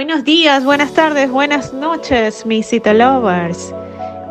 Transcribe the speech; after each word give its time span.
Buenos 0.00 0.24
días, 0.24 0.64
buenas 0.64 0.94
tardes, 0.94 1.30
buenas 1.30 1.74
noches, 1.74 2.46
mis 2.46 2.66
Citolovers. 2.66 3.74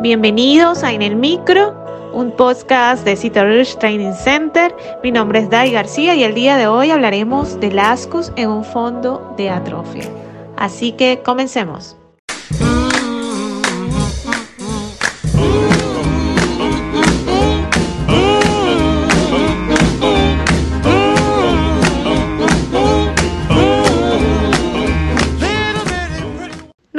Bienvenidos 0.00 0.82
a 0.82 0.94
En 0.94 1.02
el 1.02 1.14
Micro, 1.14 1.76
un 2.14 2.34
podcast 2.34 3.04
de 3.04 3.14
Citorush 3.14 3.76
Training 3.76 4.14
Center. 4.14 4.74
Mi 5.02 5.12
nombre 5.12 5.40
es 5.40 5.50
Dai 5.50 5.70
García 5.70 6.14
y 6.14 6.24
el 6.24 6.32
día 6.32 6.56
de 6.56 6.68
hoy 6.68 6.90
hablaremos 6.90 7.60
de 7.60 7.78
ascus 7.78 8.32
en 8.36 8.48
un 8.48 8.64
fondo 8.64 9.34
de 9.36 9.50
atrofia. 9.50 10.08
Así 10.56 10.92
que 10.92 11.20
comencemos. 11.22 11.98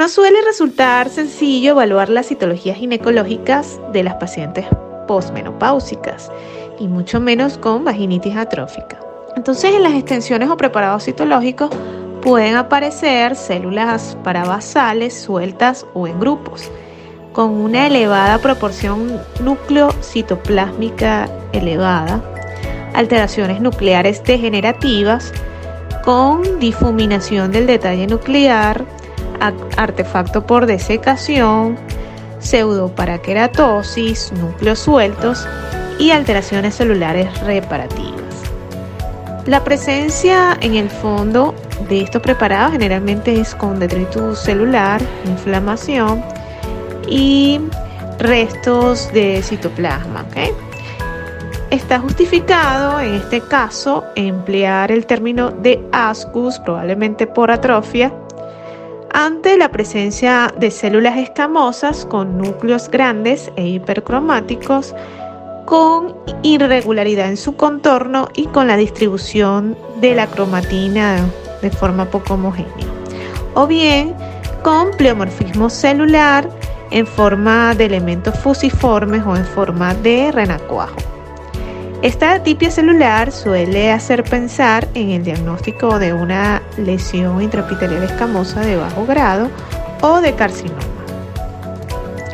No 0.00 0.08
suele 0.08 0.40
resultar 0.40 1.10
sencillo 1.10 1.72
evaluar 1.72 2.08
las 2.08 2.28
citologías 2.28 2.78
ginecológicas 2.78 3.78
de 3.92 4.02
las 4.02 4.14
pacientes 4.14 4.64
postmenopáusicas 5.06 6.32
y 6.78 6.88
mucho 6.88 7.20
menos 7.20 7.58
con 7.58 7.84
vaginitis 7.84 8.34
atrófica. 8.34 8.98
Entonces, 9.36 9.74
en 9.74 9.82
las 9.82 9.92
extensiones 9.92 10.48
o 10.48 10.56
preparados 10.56 11.04
citológicos 11.04 11.68
pueden 12.22 12.56
aparecer 12.56 13.36
células 13.36 14.16
parabasales 14.24 15.12
sueltas 15.12 15.84
o 15.92 16.06
en 16.06 16.18
grupos, 16.18 16.70
con 17.34 17.50
una 17.50 17.86
elevada 17.86 18.38
proporción 18.38 19.20
núcleo-citoplásmica 19.44 21.28
elevada, 21.52 22.24
alteraciones 22.94 23.60
nucleares 23.60 24.24
degenerativas, 24.24 25.34
con 26.02 26.58
difuminación 26.58 27.52
del 27.52 27.66
detalle 27.66 28.06
nuclear, 28.06 28.86
artefacto 29.40 30.46
por 30.46 30.66
desecación, 30.66 31.76
pseudoparaqueratosis, 32.38 34.32
núcleos 34.32 34.78
sueltos 34.78 35.46
y 35.98 36.10
alteraciones 36.10 36.74
celulares 36.74 37.28
reparativas. 37.40 38.20
La 39.46 39.64
presencia 39.64 40.56
en 40.60 40.74
el 40.74 40.90
fondo 40.90 41.54
de 41.88 42.02
estos 42.02 42.22
preparados 42.22 42.72
generalmente 42.72 43.40
es 43.40 43.54
con 43.54 43.78
detritus 43.78 44.38
celular, 44.38 45.00
inflamación 45.26 46.22
y 47.08 47.60
restos 48.18 49.12
de 49.12 49.42
citoplasma. 49.42 50.24
Está 51.70 52.00
justificado 52.00 53.00
en 53.00 53.14
este 53.14 53.40
caso 53.40 54.04
emplear 54.16 54.90
el 54.90 55.06
término 55.06 55.50
de 55.50 55.80
ascus, 55.92 56.58
probablemente 56.58 57.26
por 57.26 57.50
atrofia, 57.50 58.12
ante 59.12 59.56
la 59.56 59.70
presencia 59.70 60.52
de 60.58 60.70
células 60.70 61.16
escamosas 61.18 62.04
con 62.06 62.38
núcleos 62.38 62.88
grandes 62.90 63.50
e 63.56 63.66
hipercromáticos, 63.66 64.94
con 65.66 66.14
irregularidad 66.42 67.28
en 67.28 67.36
su 67.36 67.56
contorno 67.56 68.28
y 68.34 68.46
con 68.46 68.66
la 68.66 68.76
distribución 68.76 69.76
de 70.00 70.14
la 70.14 70.26
cromatina 70.26 71.18
de 71.62 71.70
forma 71.70 72.06
poco 72.06 72.34
homogénea. 72.34 72.86
O 73.54 73.66
bien 73.66 74.14
con 74.62 74.90
pleomorfismo 74.92 75.70
celular 75.70 76.48
en 76.90 77.06
forma 77.06 77.74
de 77.74 77.86
elementos 77.86 78.38
fusiformes 78.38 79.22
o 79.26 79.36
en 79.36 79.44
forma 79.44 79.94
de 79.94 80.32
renacuajo. 80.32 81.09
Esta 82.02 82.32
atipia 82.32 82.70
celular 82.70 83.30
suele 83.30 83.92
hacer 83.92 84.24
pensar 84.24 84.88
en 84.94 85.10
el 85.10 85.22
diagnóstico 85.22 85.98
de 85.98 86.14
una 86.14 86.62
lesión 86.78 87.42
intraepitelial 87.42 88.02
escamosa 88.02 88.60
de 88.60 88.76
bajo 88.76 89.04
grado 89.04 89.50
o 90.00 90.22
de 90.22 90.34
carcinoma. 90.34 90.80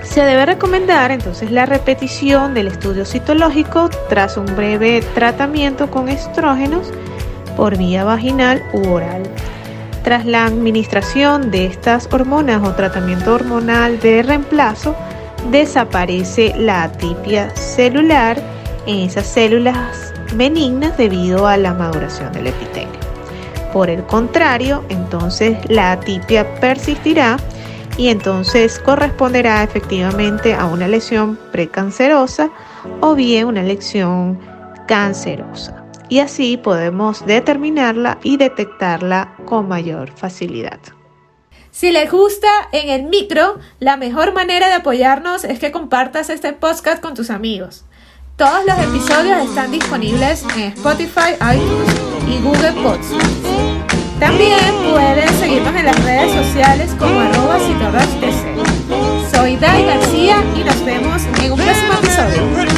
Se 0.05 0.23
debe 0.23 0.47
recomendar 0.47 1.11
entonces 1.11 1.51
la 1.51 1.67
repetición 1.67 2.55
del 2.55 2.69
estudio 2.69 3.05
citológico 3.05 3.91
tras 4.09 4.37
un 4.37 4.47
breve 4.55 5.03
tratamiento 5.15 5.91
con 5.91 6.09
estrógenos 6.09 6.93
por 7.57 7.77
vía 7.77 8.05
vaginal 8.05 8.63
u 8.73 8.89
oral. 8.89 9.25
Tras 10.05 10.27
la 10.27 10.47
administración 10.47 11.51
de 11.51 11.67
estas 11.67 12.09
hormonas 12.13 12.63
o 12.63 12.73
tratamiento 12.75 13.35
hormonal 13.35 13.99
de 13.99 14.23
reemplazo, 14.23 14.95
desaparece 15.51 16.55
la 16.57 16.85
atipia 16.85 17.51
celular 17.57 18.56
en 18.87 19.01
esas 19.01 19.27
células 19.27 20.13
benignas 20.35 20.97
debido 20.97 21.47
a 21.47 21.57
la 21.57 21.75
maduración 21.75 22.33
del 22.33 22.49
epitelio. 22.49 23.01
Por 23.73 23.91
el 23.91 24.05
contrario, 24.05 24.85
entonces 24.89 25.59
la 25.69 25.93
atipia 25.93 26.61
persistirá 26.61 27.37
y 27.99 28.09
entonces 28.09 28.79
corresponderá 28.79 29.63
efectivamente 29.63 30.55
a 30.55 30.67
una 30.67 30.89
lesión 30.89 31.39
precancerosa 31.53 32.51
o 33.01 33.15
bien 33.15 33.47
una 33.47 33.63
lesión 33.63 34.39
cancerosa. 34.87 35.85
Y 36.09 36.21
así 36.21 36.57
podemos 36.57 37.27
determinarla 37.27 38.19
y 38.23 38.37
detectarla 38.37 39.35
con 39.45 39.67
mayor 39.67 40.13
facilidad. 40.13 40.79
Si 41.71 41.91
les 41.91 42.11
gusta 42.11 42.49
en 42.73 42.89
el 42.89 43.03
micro, 43.05 43.59
la 43.81 43.97
mejor 43.97 44.33
manera 44.33 44.69
de 44.69 44.75
apoyarnos 44.75 45.45
es 45.45 45.59
que 45.59 45.73
compartas 45.73 46.31
este 46.31 46.53
podcast 46.53 47.03
con 47.03 47.15
tus 47.15 47.29
amigos. 47.29 47.85
Todos 48.37 48.67
los 48.67 48.79
episodios 48.79 49.49
están 49.49 49.73
disponibles 49.73 50.45
en 50.57 50.73
Spotify, 50.75 51.33
iTunes 51.41 51.89
y 52.29 52.43
Google 52.43 52.73
Podcasts. 52.83 53.15
También 54.21 54.59
pueden 54.91 55.29
seguirnos 55.41 55.75
en 55.75 55.87
las 55.87 56.05
redes 56.05 56.33
sociales 56.45 56.91
como 56.99 57.19
arroba 57.19 57.59
Soy 59.33 59.57
Dai 59.57 59.87
García 59.87 60.45
y 60.55 60.65
nos 60.65 60.85
vemos 60.85 61.23
en 61.43 61.53
un 61.53 61.59
próximo 61.59 61.95
episodio. 61.95 62.77